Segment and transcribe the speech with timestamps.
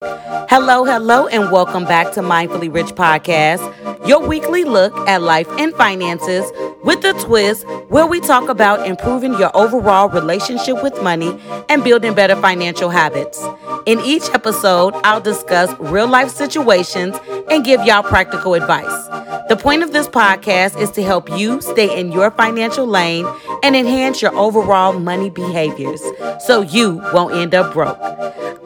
[0.00, 5.74] Hello, hello, and welcome back to Mindfully Rich Podcast, your weekly look at life and
[5.74, 6.44] finances
[6.84, 11.36] with a twist where we talk about improving your overall relationship with money
[11.68, 13.44] and building better financial habits.
[13.86, 17.16] In each episode, I'll discuss real life situations
[17.50, 19.07] and give y'all practical advice.
[19.48, 23.26] The point of this podcast is to help you stay in your financial lane
[23.62, 26.02] and enhance your overall money behaviors
[26.44, 27.98] so you won't end up broke.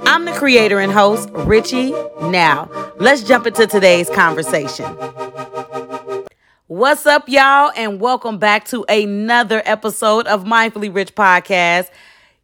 [0.07, 1.93] I'm the creator and host, Richie.
[2.23, 4.87] Now, let's jump into today's conversation.
[6.67, 11.91] What's up, y'all, and welcome back to another episode of Mindfully Rich Podcast.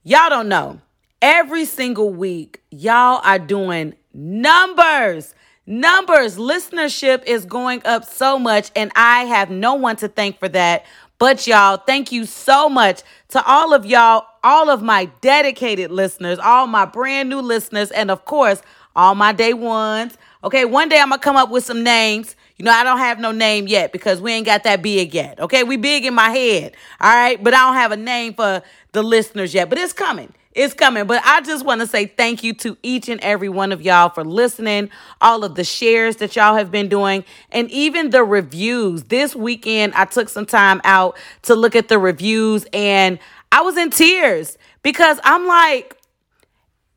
[0.04, 0.80] Y'all don't know,
[1.20, 5.34] every single week, y'all are doing numbers.
[5.68, 10.48] Numbers, listenership is going up so much, and I have no one to thank for
[10.48, 10.84] that
[11.18, 16.38] but y'all, thank you so much to all of y'all, all of my dedicated listeners,
[16.38, 18.62] all my brand new listeners, and of course,
[18.94, 20.16] all my day ones.
[20.44, 22.36] Okay, one day I'm gonna come up with some names.
[22.56, 25.40] You know, I don't have no name yet because we ain't got that big yet.
[25.40, 26.76] Okay, we big in my head.
[27.00, 30.32] All right, but I don't have a name for the listeners yet, but it's coming.
[30.58, 31.06] It's coming.
[31.06, 34.08] But I just want to say thank you to each and every one of y'all
[34.08, 39.04] for listening, all of the shares that y'all have been doing, and even the reviews.
[39.04, 43.20] This weekend, I took some time out to look at the reviews and
[43.52, 45.96] I was in tears because I'm like,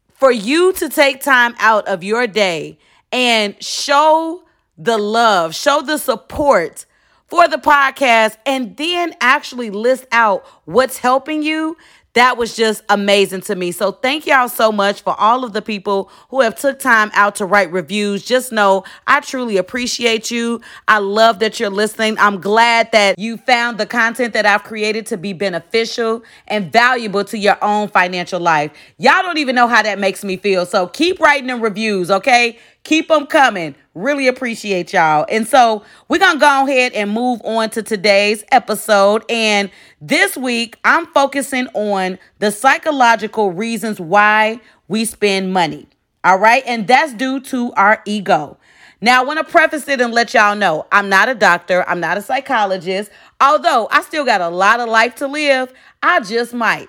[0.09, 2.79] for you to take time out of your day
[3.11, 4.43] and show
[4.75, 6.87] the love, show the support
[7.27, 11.77] for the podcast, and then actually list out what's helping you
[12.13, 13.71] that was just amazing to me.
[13.71, 17.35] So thank y'all so much for all of the people who have took time out
[17.35, 18.25] to write reviews.
[18.25, 20.61] Just know I truly appreciate you.
[20.87, 22.17] I love that you're listening.
[22.19, 27.23] I'm glad that you found the content that I've created to be beneficial and valuable
[27.25, 28.71] to your own financial life.
[28.97, 30.65] Y'all don't even know how that makes me feel.
[30.65, 32.59] So keep writing them reviews, okay?
[32.83, 33.75] Keep them coming.
[33.93, 35.25] Really appreciate y'all.
[35.29, 39.23] And so we're going to go ahead and move on to today's episode.
[39.29, 45.87] And this week, I'm focusing on the psychological reasons why we spend money.
[46.23, 46.63] All right.
[46.65, 48.57] And that's due to our ego.
[48.99, 51.99] Now, I want to preface it and let y'all know I'm not a doctor, I'm
[51.99, 53.11] not a psychologist.
[53.39, 56.87] Although I still got a lot of life to live, I just might.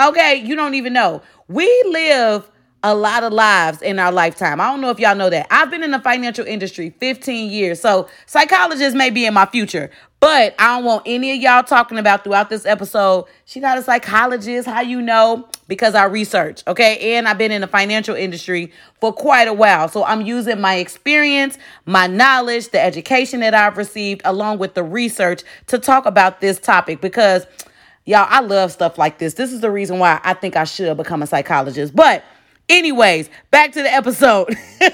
[0.00, 0.36] Okay.
[0.36, 1.22] You don't even know.
[1.48, 2.50] We live
[2.84, 4.60] a lot of lives in our lifetime.
[4.60, 5.46] I don't know if y'all know that.
[5.50, 7.80] I've been in the financial industry 15 years.
[7.80, 9.90] So psychologists may be in my future,
[10.20, 13.24] but I don't want any of y'all talking about throughout this episode.
[13.46, 14.68] She not a psychologist.
[14.68, 15.48] How you know?
[15.66, 17.16] Because I research, okay?
[17.16, 18.70] And I've been in the financial industry
[19.00, 19.88] for quite a while.
[19.88, 21.56] So I'm using my experience,
[21.86, 26.58] my knowledge, the education that I've received, along with the research to talk about this
[26.58, 27.46] topic because
[28.04, 29.32] y'all, I love stuff like this.
[29.34, 31.96] This is the reason why I think I should become a psychologist.
[31.96, 32.22] But
[32.68, 34.56] Anyways, back to the episode.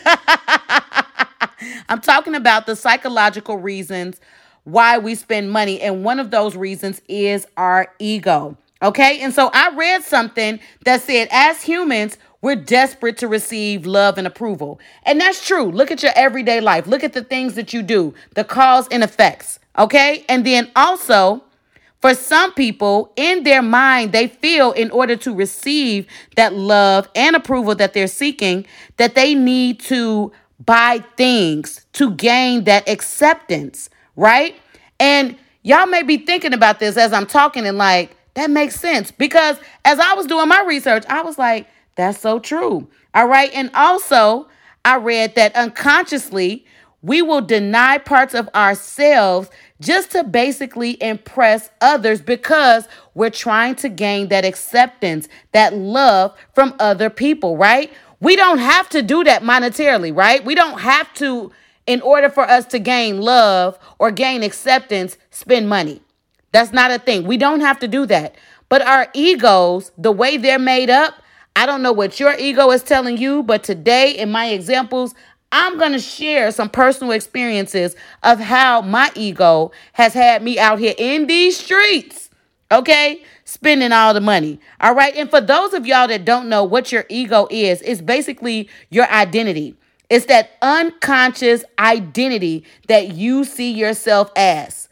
[1.88, 4.20] I'm talking about the psychological reasons
[4.64, 5.80] why we spend money.
[5.80, 8.56] And one of those reasons is our ego.
[8.82, 9.20] Okay.
[9.20, 14.26] And so I read something that said, as humans, we're desperate to receive love and
[14.26, 14.80] approval.
[15.03, 15.70] And that's true.
[15.70, 16.86] Look at your everyday life.
[16.86, 19.59] Look at the things that you do, the cause and effects.
[19.78, 20.25] Okay.
[20.28, 21.44] And then also,
[22.00, 26.06] for some people, in their mind, they feel in order to receive
[26.37, 28.66] that love and approval that they're seeking,
[28.97, 30.33] that they need to
[30.65, 34.55] buy things to gain that acceptance, right?
[34.99, 39.10] And y'all may be thinking about this as I'm talking and like, that makes sense.
[39.10, 41.66] Because as I was doing my research, I was like,
[41.97, 42.89] that's so true.
[43.15, 43.50] All right.
[43.53, 44.49] And also,
[44.84, 46.65] I read that unconsciously,
[47.03, 49.49] we will deny parts of ourselves
[49.81, 56.75] just to basically impress others because we're trying to gain that acceptance, that love from
[56.78, 57.91] other people, right?
[58.21, 60.44] We don't have to do that monetarily, right?
[60.44, 61.50] We don't have to,
[61.87, 66.03] in order for us to gain love or gain acceptance, spend money.
[66.53, 67.27] That's not a thing.
[67.27, 68.34] We don't have to do that.
[68.69, 71.15] But our egos, the way they're made up,
[71.56, 75.15] I don't know what your ego is telling you, but today in my examples,
[75.53, 80.78] I'm going to share some personal experiences of how my ego has had me out
[80.78, 82.30] here in these streets,
[82.71, 83.22] okay?
[83.45, 84.60] Spending all the money.
[84.80, 85.15] All right.
[85.16, 89.10] And for those of y'all that don't know what your ego is, it's basically your
[89.10, 89.77] identity.
[90.09, 94.89] It's that unconscious identity that you see yourself as.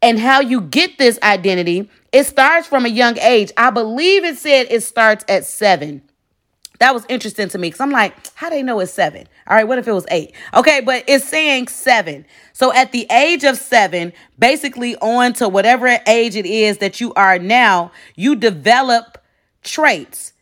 [0.00, 3.52] And how you get this identity, it starts from a young age.
[3.56, 6.02] I believe it said it starts at seven.
[6.78, 9.26] That was interesting to me because I'm like, how they know it's seven?
[9.48, 10.32] All right, what if it was eight?
[10.54, 12.24] Okay, but it's saying seven.
[12.52, 17.12] So at the age of seven, basically on to whatever age it is that you
[17.14, 19.18] are now, you develop
[19.64, 20.32] traits.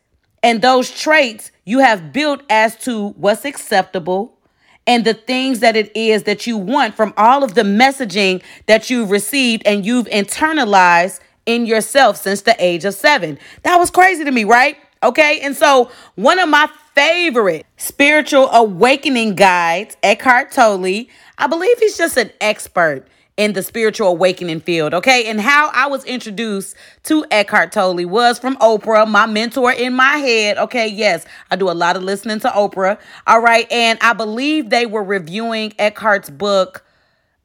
[0.43, 4.37] And those traits you have built as to what's acceptable
[4.85, 8.89] and the things that it is that you want from all of the messaging that
[8.89, 13.37] you've received and you've internalized in yourself since the age of seven.
[13.63, 14.77] That was crazy to me, right?
[15.03, 15.39] Okay.
[15.41, 21.05] And so, one of my favorite spiritual awakening guides, Eckhart Tolle,
[21.37, 23.07] I believe he's just an expert
[23.37, 25.25] in the spiritual awakening field, okay?
[25.27, 30.17] And how I was introduced to Eckhart Tolle was from Oprah, my mentor in my
[30.17, 30.87] head, okay?
[30.87, 33.71] Yes, I do a lot of listening to Oprah, all right?
[33.71, 36.83] And I believe they were reviewing Eckhart's book,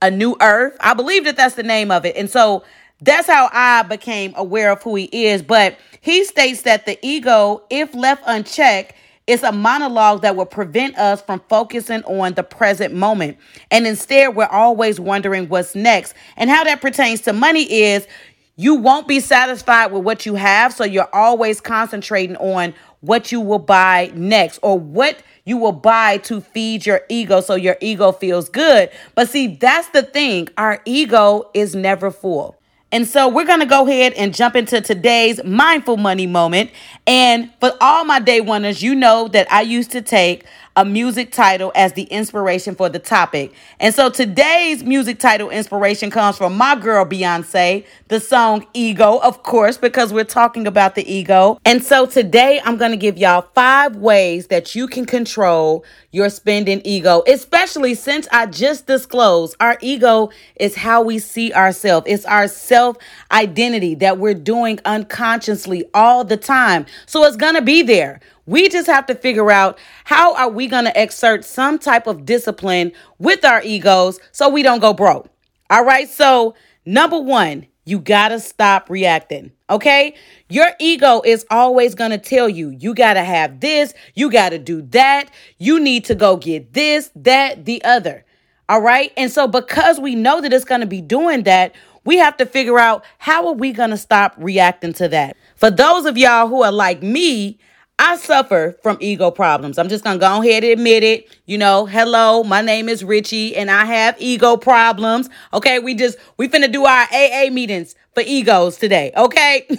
[0.00, 0.75] A New Earth.
[0.81, 2.16] I believe that that's the name of it.
[2.16, 2.64] And so
[3.02, 5.43] that's how I became aware of who he is.
[5.43, 8.94] But he states that the ego, if left unchecked,
[9.28, 13.38] is a monologue that will prevent us from focusing on the present moment.
[13.70, 16.14] And instead, we're always wondering what's next.
[16.37, 18.08] And how that pertains to money is
[18.56, 20.72] you won't be satisfied with what you have.
[20.72, 26.19] So you're always concentrating on what you will buy next or what you will buy
[26.19, 28.90] to feed your ego so your ego feels good.
[29.14, 30.49] But see, that's the thing.
[30.58, 32.58] Our ego is never full.
[32.92, 36.70] And so we're going to go ahead and jump into today's mindful money moment.
[37.06, 40.44] And for all my day oneers, you know that I used to take
[40.76, 43.52] a music title as the inspiration for the topic.
[43.78, 49.42] And so today's music title inspiration comes from my girl Beyonce, the song Ego, of
[49.42, 51.58] course, because we're talking about the ego.
[51.64, 56.28] And so today I'm going to give y'all five ways that you can control your
[56.30, 62.06] spending ego, especially since I just disclosed our ego is how we see ourselves.
[62.08, 62.96] It's our self
[63.30, 66.86] identity that we're doing unconsciously all the time.
[67.06, 68.20] So it's going to be there.
[68.46, 72.24] We just have to figure out how are we going to exert some type of
[72.24, 75.28] discipline with our egos so we don't go broke.
[75.70, 76.08] All right?
[76.08, 76.54] So,
[76.84, 79.52] number 1, you got to stop reacting.
[79.70, 80.14] Okay?
[80.48, 84.50] Your ego is always going to tell you, you got to have this, you got
[84.50, 88.24] to do that, you need to go get this, that, the other.
[88.68, 89.12] All right?
[89.16, 91.74] And so because we know that it's going to be doing that,
[92.04, 95.36] we have to figure out how are we going to stop reacting to that.
[95.56, 97.58] For those of y'all who are like me,
[98.04, 99.78] I suffer from ego problems.
[99.78, 101.38] I'm just gonna go ahead and admit it.
[101.46, 105.28] You know, hello, my name is Richie and I have ego problems.
[105.54, 109.69] Okay, we just we finna do our AA meetings for egos today, okay?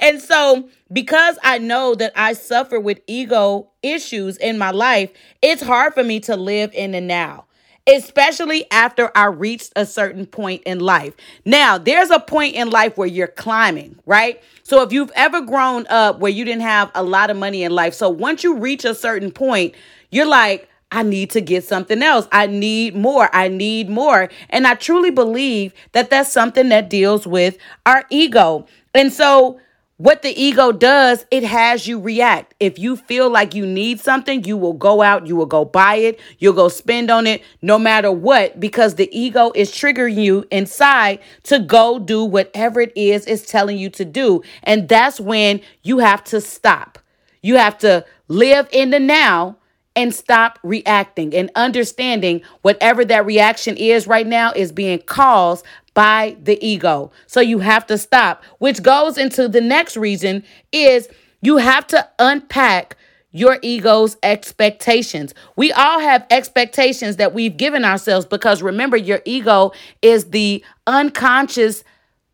[0.00, 5.10] and so because I know that I suffer with ego issues in my life,
[5.40, 7.43] it's hard for me to live in the now
[7.86, 11.14] especially after I reached a certain point in life.
[11.44, 14.42] Now, there's a point in life where you're climbing, right?
[14.62, 17.72] So if you've ever grown up where you didn't have a lot of money in
[17.72, 19.74] life, so once you reach a certain point,
[20.10, 22.28] you're like, I need to get something else.
[22.30, 23.28] I need more.
[23.34, 24.30] I need more.
[24.48, 28.66] And I truly believe that that's something that deals with our ego.
[28.94, 29.60] And so
[29.96, 32.54] what the ego does, it has you react.
[32.58, 35.96] If you feel like you need something, you will go out, you will go buy
[35.96, 40.46] it, you'll go spend on it no matter what, because the ego is triggering you
[40.50, 44.42] inside to go do whatever it is it's telling you to do.
[44.64, 46.98] And that's when you have to stop.
[47.40, 49.58] You have to live in the now
[49.96, 55.64] and stop reacting and understanding whatever that reaction is right now is being caused
[55.94, 57.12] by the ego.
[57.26, 61.08] So you have to stop, which goes into the next reason is
[61.40, 62.96] you have to unpack
[63.30, 65.34] your ego's expectations.
[65.56, 69.72] We all have expectations that we've given ourselves because remember, your ego
[70.02, 71.82] is the unconscious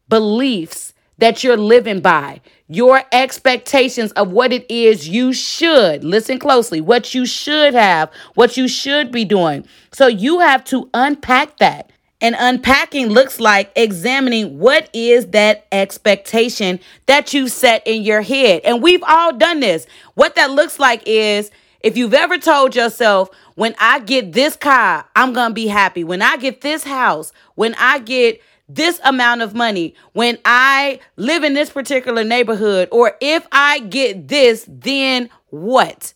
[0.09, 6.81] beliefs that you're living by, your expectations of what it is you should, listen closely,
[6.81, 9.67] what you should have, what you should be doing.
[9.93, 11.91] So you have to unpack that.
[12.21, 18.61] And unpacking looks like examining what is that expectation that you set in your head.
[18.65, 19.87] And we've all done this.
[20.15, 21.51] What that looks like is
[21.81, 26.05] if you've ever told yourself, when I get this car, I'm going to be happy.
[26.05, 31.43] When I get this house, when I get this amount of money, when I live
[31.43, 36.15] in this particular neighborhood, or if I get this, then what?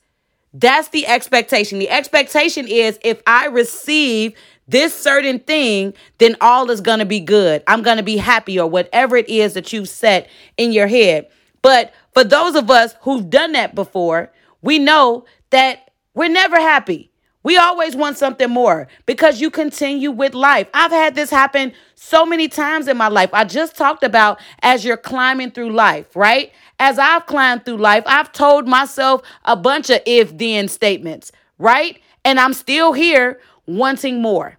[0.52, 1.80] That's the expectation.
[1.80, 4.34] The expectation is if I receive
[4.66, 7.62] this certain thing, then all is going to be good.
[7.66, 11.28] I'm going to be happy or whatever it is that you've set in your head.
[11.62, 14.30] But for those of us who've done that before,
[14.62, 17.10] we know that we're never happy.
[17.42, 20.68] We always want something more because you continue with life.
[20.72, 23.28] I've had this happen so many times in my life.
[23.34, 26.52] I just talked about as you're climbing through life, right?
[26.80, 32.00] As I've climbed through life, I've told myself a bunch of if then statements, right?
[32.24, 34.58] And I'm still here wanting more.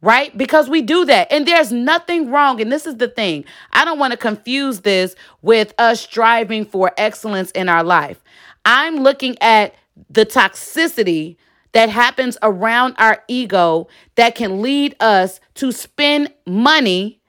[0.00, 0.36] right?
[0.38, 1.30] Because we do that.
[1.32, 2.60] And there's nothing wrong.
[2.60, 6.92] And this is the thing I don't want to confuse this with us striving for
[6.96, 8.22] excellence in our life.
[8.64, 9.74] I'm looking at
[10.10, 11.36] the toxicity
[11.72, 17.20] that happens around our ego that can lead us to spend money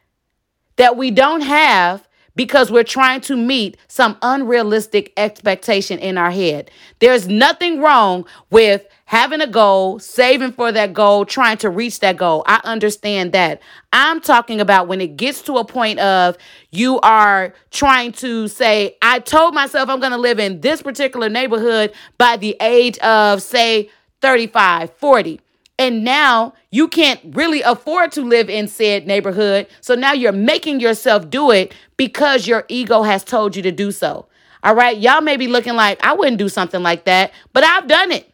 [0.78, 2.08] that we don't have
[2.40, 6.72] because we're trying to meet some unrealistic expectation in our head.
[7.00, 12.16] There's nothing wrong with having a goal, saving for that goal, trying to reach that
[12.16, 12.46] goal.
[12.48, 13.62] I understand that.
[13.92, 16.38] I'm talking about when it gets to a point of
[16.72, 21.28] you are trying to say, I told myself I'm going to live in this particular
[21.28, 23.90] neighborhood by the age of, say,
[24.22, 25.42] 35, 40.
[25.80, 29.66] And now you can't really afford to live in said neighborhood.
[29.80, 33.92] So now you're making yourself do it because your ego has told you to do
[33.92, 34.28] so.
[34.62, 34.98] All right.
[34.98, 38.30] Y'all may be looking like, I wouldn't do something like that, but I've done it.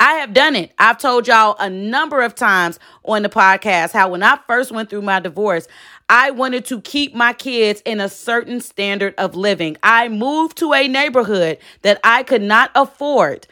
[0.00, 0.72] I have done it.
[0.78, 4.88] I've told y'all a number of times on the podcast how when I first went
[4.88, 5.68] through my divorce,
[6.08, 9.76] I wanted to keep my kids in a certain standard of living.
[9.82, 13.46] I moved to a neighborhood that I could not afford.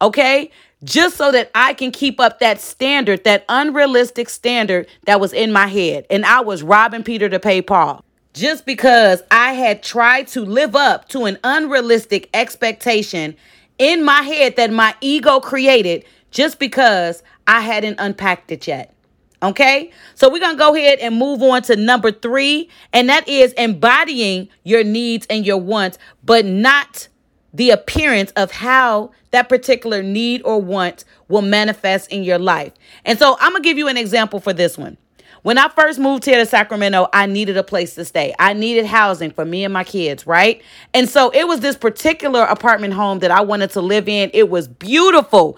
[0.00, 0.50] Okay
[0.84, 5.52] just so that I can keep up that standard, that unrealistic standard that was in
[5.52, 6.06] my head.
[6.10, 8.04] And I was robbing Peter to pay Paul.
[8.34, 13.34] Just because I had tried to live up to an unrealistic expectation
[13.78, 18.94] in my head that my ego created just because I hadn't unpacked it yet.
[19.40, 23.52] Okay, so we're gonna go ahead and move on to number three, and that is
[23.52, 27.06] embodying your needs and your wants, but not
[27.52, 32.72] the appearance of how that particular need or want will manifest in your life.
[33.04, 34.96] And so I'm going to give you an example for this one.
[35.42, 38.34] When I first moved here to Sacramento, I needed a place to stay.
[38.38, 40.60] I needed housing for me and my kids, right?
[40.92, 44.30] And so it was this particular apartment home that I wanted to live in.
[44.34, 45.56] It was beautiful.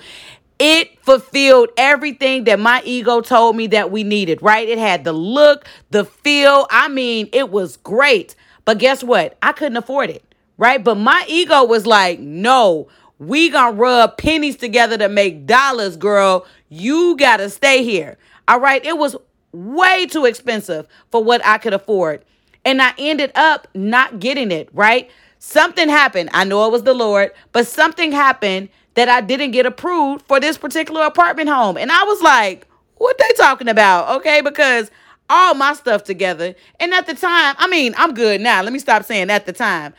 [0.59, 4.69] It fulfilled everything that my ego told me that we needed, right?
[4.69, 6.67] It had the look, the feel.
[6.71, 8.37] I mean, it was great.
[8.67, 9.39] But guess what?
[9.41, 10.23] I couldn't afford it
[10.61, 10.85] right?
[10.85, 12.87] But my ego was like, no,
[13.19, 16.47] we gonna rub pennies together to make dollars, girl.
[16.69, 18.19] You gotta stay here.
[18.47, 18.85] All right.
[18.85, 19.17] It was
[19.53, 22.25] way too expensive for what I could afford.
[22.65, 25.11] And I ended up not getting it, right?
[25.39, 26.29] Something happened.
[26.35, 30.41] I know it was the Lord, but something happened that I didn't get approved for
[30.41, 31.79] this particular apartment home.
[31.79, 34.19] And I was like, what they talking about?
[34.19, 34.91] Okay, because
[35.31, 36.55] all my stuff together.
[36.79, 38.63] And at the time, I mean, I'm good now.
[38.63, 39.95] Let me stop saying at the time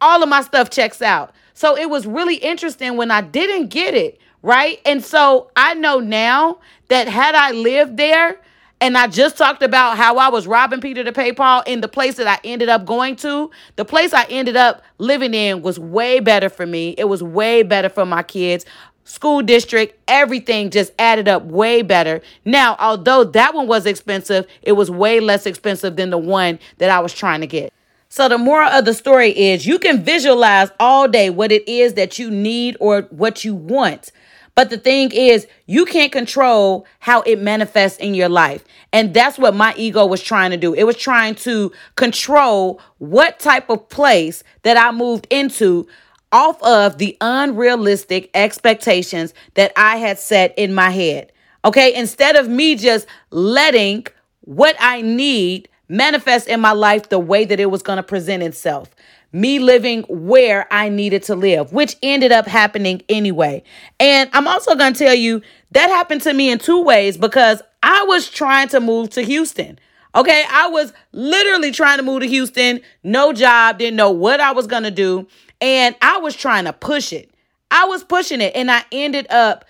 [0.00, 1.32] all of my stuff checks out.
[1.54, 4.80] So it was really interesting when I didn't get it, right?
[4.84, 6.58] And so I know now
[6.88, 8.38] that had I lived there,
[8.80, 11.88] and I just talked about how I was robbing Peter to pay Paul in the
[11.88, 13.50] place that I ended up going to.
[13.76, 16.94] The place I ended up living in was way better for me.
[16.98, 18.66] It was way better for my kids.
[19.04, 22.20] School district, everything just added up way better.
[22.44, 26.90] Now, although that one was expensive, it was way less expensive than the one that
[26.90, 27.72] I was trying to get.
[28.14, 31.94] So, the moral of the story is you can visualize all day what it is
[31.94, 34.12] that you need or what you want.
[34.54, 38.64] But the thing is, you can't control how it manifests in your life.
[38.92, 40.74] And that's what my ego was trying to do.
[40.74, 45.88] It was trying to control what type of place that I moved into
[46.30, 51.32] off of the unrealistic expectations that I had set in my head.
[51.64, 51.92] Okay.
[51.92, 54.06] Instead of me just letting
[54.42, 58.42] what I need manifest in my life the way that it was going to present
[58.42, 58.90] itself.
[59.32, 63.62] Me living where I needed to live, which ended up happening anyway.
[63.98, 67.62] And I'm also going to tell you that happened to me in two ways because
[67.82, 69.78] I was trying to move to Houston.
[70.14, 74.52] Okay, I was literally trying to move to Houston, no job, didn't know what I
[74.52, 75.26] was going to do,
[75.60, 77.32] and I was trying to push it.
[77.72, 79.64] I was pushing it, and I ended up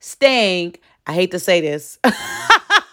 [0.00, 0.74] staying.
[1.06, 2.00] I hate to say this.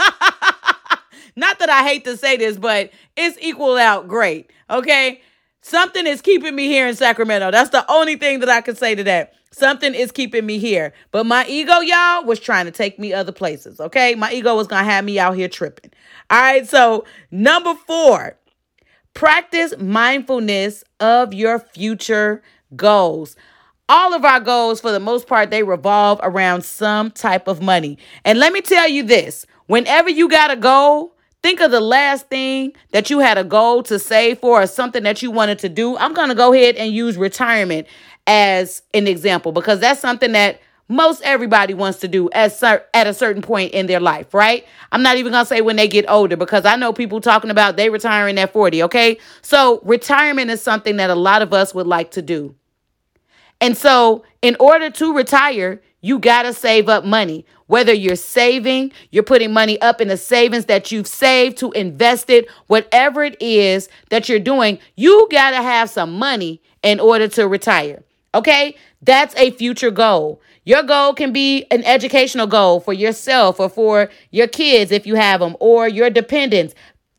[1.36, 4.52] Not that I hate to say this, but it's equal out great.
[4.70, 5.22] Okay.
[5.62, 7.52] Something is keeping me here in Sacramento.
[7.52, 9.34] That's the only thing that I can say to that.
[9.52, 10.94] Something is keeping me here.
[11.12, 13.80] But my ego, y'all, was trying to take me other places.
[13.80, 14.16] Okay.
[14.16, 15.92] My ego was going to have me out here tripping.
[16.30, 16.68] All right.
[16.68, 18.38] So, number four,
[19.14, 22.42] practice mindfulness of your future
[22.76, 23.36] goals.
[23.90, 27.98] All of our goals, for the most part, they revolve around some type of money.
[28.24, 32.28] And let me tell you this whenever you got a goal, Think of the last
[32.28, 35.70] thing that you had a goal to save for or something that you wanted to
[35.70, 35.98] do.
[35.98, 37.88] I'm going to go ahead and use retirement
[38.28, 42.62] as an example because that's something that most everybody wants to do at,
[42.94, 44.66] at a certain point in their life, right?
[44.92, 47.50] I'm not even going to say when they get older because I know people talking
[47.50, 49.18] about they retiring at 40, okay?
[49.42, 52.56] So, retirement is something that a lot of us would like to do.
[53.62, 57.46] And so, in order to retire, you got to save up money.
[57.72, 62.30] Whether you're saving, you're putting money up in the savings that you've saved to invest
[62.30, 67.30] it, whatever it is that you're doing, you got to have some money in order
[67.30, 68.04] to retire.
[68.36, 68.76] Okay?
[69.02, 70.42] That's a future goal.
[70.66, 75.16] Your goal can be an educational goal for yourself or for your kids if you
[75.16, 76.76] have them or your dependents.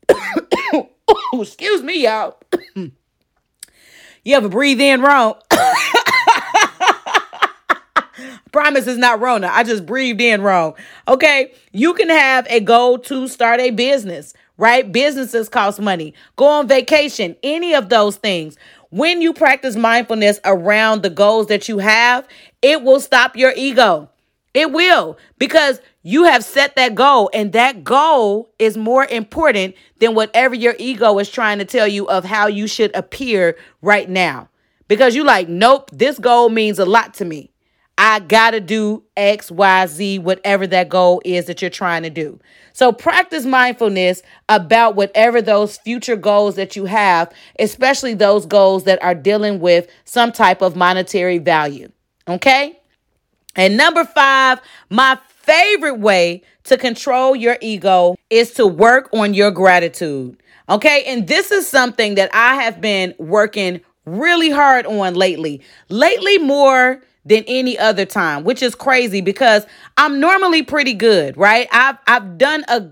[1.33, 2.37] Excuse me, y'all.
[2.75, 2.91] you
[4.27, 5.33] ever breathe in wrong?
[8.53, 9.49] Promise is not Rona.
[9.51, 10.75] I just breathed in wrong.
[11.07, 11.51] Okay.
[11.71, 14.89] You can have a goal to start a business, right?
[14.89, 16.13] Businesses cost money.
[16.35, 18.55] Go on vacation, any of those things.
[18.91, 22.27] When you practice mindfulness around the goals that you have,
[22.61, 24.07] it will stop your ego.
[24.53, 30.13] It will because you have set that goal, and that goal is more important than
[30.13, 34.47] whatever your ego is trying to tell you of how you should appear right now.
[34.87, 37.52] Because you like, nope, this goal means a lot to me.
[37.97, 42.09] I got to do X, Y, Z, whatever that goal is that you're trying to
[42.09, 42.39] do.
[42.73, 49.01] So practice mindfulness about whatever those future goals that you have, especially those goals that
[49.03, 51.91] are dealing with some type of monetary value.
[52.27, 52.79] Okay?
[53.55, 54.59] And number five,
[54.89, 60.41] my favorite way to control your ego is to work on your gratitude.
[60.67, 61.03] Okay?
[61.05, 65.61] And this is something that I have been working really hard on lately.
[65.89, 69.65] Lately, more than any other time, which is crazy because
[69.97, 71.67] I'm normally pretty good, right?
[71.71, 72.89] I've I've done a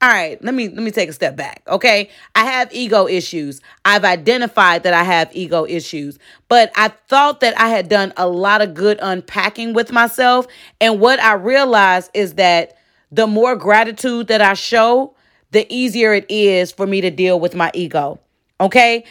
[0.00, 1.62] all right, let me let me take a step back.
[1.66, 2.10] Okay?
[2.36, 3.60] I have ego issues.
[3.84, 8.28] I've identified that I have ego issues, but I thought that I had done a
[8.28, 10.46] lot of good unpacking with myself,
[10.80, 12.76] and what I realized is that
[13.10, 15.14] the more gratitude that I show,
[15.50, 18.20] the easier it is for me to deal with my ego.
[18.60, 19.04] Okay?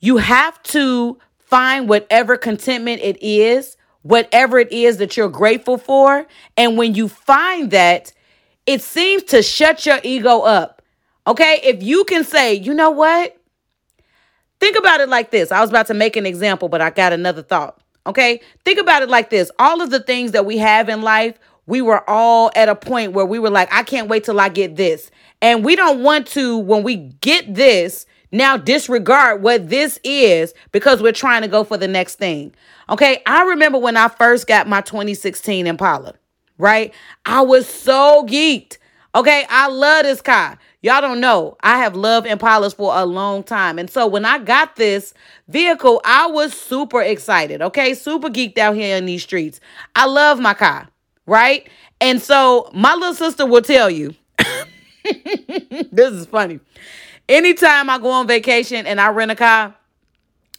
[0.00, 1.18] You have to
[1.48, 6.26] Find whatever contentment it is, whatever it is that you're grateful for.
[6.58, 8.12] And when you find that,
[8.66, 10.82] it seems to shut your ego up.
[11.26, 11.60] Okay.
[11.64, 13.34] If you can say, you know what?
[14.60, 15.50] Think about it like this.
[15.50, 17.80] I was about to make an example, but I got another thought.
[18.06, 18.42] Okay.
[18.66, 21.80] Think about it like this all of the things that we have in life, we
[21.80, 24.76] were all at a point where we were like, I can't wait till I get
[24.76, 25.10] this.
[25.40, 31.02] And we don't want to, when we get this, now disregard what this is because
[31.02, 32.54] we're trying to go for the next thing.
[32.90, 36.14] Okay, I remember when I first got my 2016 Impala,
[36.58, 36.92] right?
[37.26, 38.78] I was so geeked.
[39.14, 40.58] Okay, I love this car.
[40.80, 41.56] Y'all don't know.
[41.60, 43.78] I have loved Impalas for a long time.
[43.78, 45.12] And so when I got this
[45.48, 47.60] vehicle, I was super excited.
[47.60, 49.58] Okay, super geeked out here in these streets.
[49.96, 50.88] I love my car,
[51.26, 51.68] right?
[52.00, 54.14] And so my little sister will tell you
[55.90, 56.60] this is funny.
[57.28, 59.74] Anytime I go on vacation and I rent a car,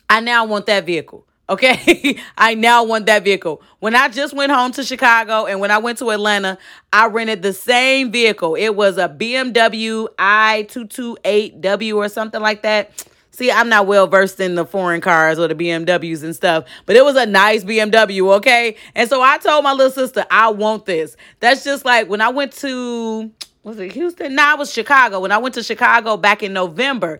[0.09, 1.25] I now want that vehicle.
[1.49, 2.17] Okay.
[2.37, 3.61] I now want that vehicle.
[3.79, 6.59] When I just went home to Chicago and when I went to Atlanta,
[6.93, 8.55] I rented the same vehicle.
[8.55, 12.91] It was a BMW i228W or something like that.
[13.31, 16.97] See, I'm not well versed in the foreign cars or the BMWs and stuff, but
[16.97, 18.75] it was a nice BMW, okay?
[18.95, 21.15] And so I told my little sister, I want this.
[21.39, 23.31] That's just like when I went to
[23.63, 24.35] was it Houston?
[24.35, 25.19] No, nah, it was Chicago.
[25.19, 27.19] When I went to Chicago back in November,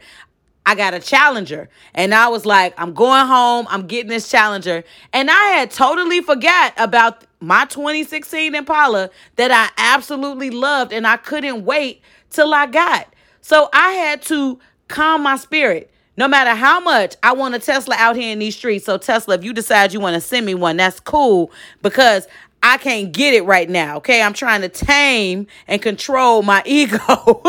[0.65, 1.67] I got a challenger.
[1.93, 3.65] And I was like, I'm going home.
[3.69, 4.83] I'm getting this challenger.
[5.13, 11.17] And I had totally forgot about my 2016 Impala that I absolutely loved and I
[11.17, 13.13] couldn't wait till I got.
[13.41, 15.91] So I had to calm my spirit.
[16.17, 18.83] No matter how much I want a Tesla out here in these streets.
[18.83, 21.49] So, Tesla, if you decide you want to send me one, that's cool
[21.81, 22.27] because
[22.61, 23.97] I can't get it right now.
[23.97, 24.21] Okay.
[24.21, 26.99] I'm trying to tame and control my ego.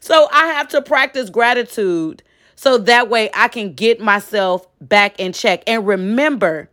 [0.00, 2.22] so I have to practice gratitude
[2.56, 6.68] so that way I can get myself back in check and remember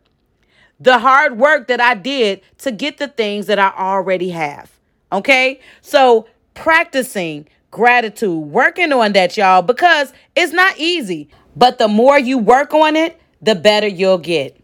[0.80, 4.70] the hard work that I did to get the things that I already have.
[5.12, 5.60] Okay.
[5.80, 11.28] So practicing gratitude, working on that, y'all, because it's not easy.
[11.56, 14.61] But the more you work on it, the better you'll get.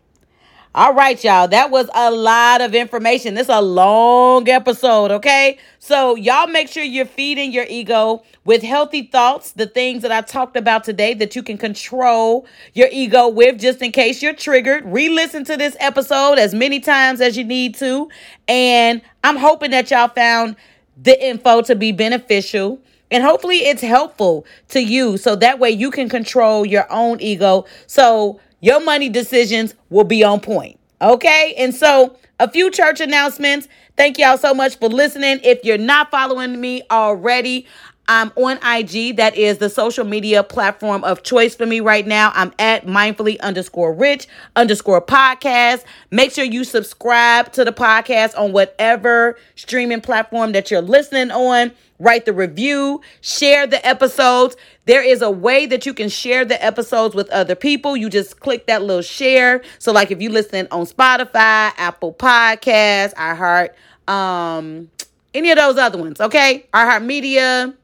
[0.78, 1.48] All right, y'all.
[1.48, 3.34] That was a lot of information.
[3.34, 5.58] This is a long episode, okay?
[5.80, 10.20] So, y'all make sure you're feeding your ego with healthy thoughts, the things that I
[10.20, 14.84] talked about today that you can control your ego with just in case you're triggered.
[14.86, 18.08] Re listen to this episode as many times as you need to.
[18.46, 20.54] And I'm hoping that y'all found
[20.96, 22.80] the info to be beneficial.
[23.10, 27.64] And hopefully it's helpful to you so that way you can control your own ego.
[27.88, 30.78] So, your money decisions will be on point.
[31.00, 31.54] Okay.
[31.56, 33.68] And so, a few church announcements.
[33.96, 35.40] Thank y'all so much for listening.
[35.42, 37.66] If you're not following me already,
[38.08, 39.16] I'm on IG.
[39.16, 42.32] That is the social media platform of choice for me right now.
[42.34, 45.84] I'm at mindfully underscore rich underscore podcast.
[46.10, 51.70] Make sure you subscribe to the podcast on whatever streaming platform that you're listening on.
[51.98, 54.56] Write the review, share the episodes.
[54.86, 57.96] There is a way that you can share the episodes with other people.
[57.96, 59.62] You just click that little share.
[59.80, 63.70] So, like if you listen on Spotify, Apple Podcasts, iHeart,
[64.10, 64.88] um,
[65.34, 66.66] any of those other ones, okay?
[66.72, 67.74] iHeart Media,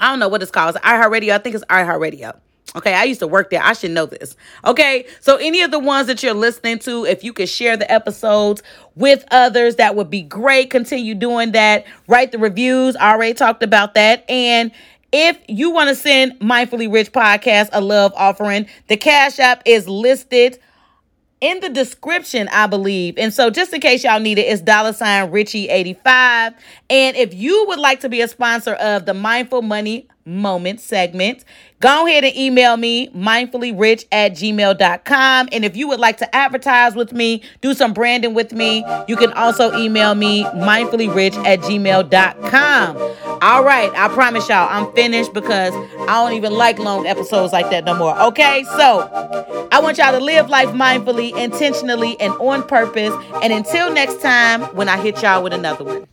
[0.00, 0.74] I don't know what it's called.
[0.74, 1.32] It's iHeartRadio.
[1.32, 2.38] I think it's iHeartRadio.
[2.76, 3.62] Okay, I used to work there.
[3.62, 4.36] I should know this.
[4.64, 7.90] Okay, so any of the ones that you're listening to, if you could share the
[7.90, 8.62] episodes
[8.94, 10.70] with others, that would be great.
[10.70, 11.84] Continue doing that.
[12.06, 12.94] Write the reviews.
[12.96, 14.24] I already talked about that.
[14.30, 14.70] And
[15.12, 19.88] if you want to send Mindfully Rich Podcast a love offering, the Cash App is
[19.88, 20.60] listed
[21.40, 23.16] in the description, I believe.
[23.18, 26.54] And so, just in case y'all need it, it's dollar sign Richie85.
[26.90, 31.44] And if you would like to be a sponsor of the Mindful Money Moment segment,
[31.80, 35.48] go ahead and email me mindfullyrich at gmail.com.
[35.50, 39.16] And if you would like to advertise with me, do some branding with me, you
[39.16, 42.96] can also email me mindfullyrich at gmail.com.
[43.42, 47.70] All right, I promise y'all I'm finished because I don't even like long episodes like
[47.70, 48.18] that no more.
[48.20, 49.08] Okay, so
[49.72, 53.14] I want y'all to live life mindfully, intentionally, and on purpose.
[53.42, 56.06] And until next time, when I hit y'all with another one.